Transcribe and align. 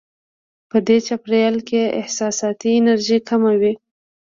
په 0.69 0.77
دې 0.87 0.97
چاپېریال 1.07 1.57
کې 1.69 1.93
احساساتي 1.99 2.69
انرژي 2.79 3.17
کمه 3.29 3.53
وي. 3.61 3.73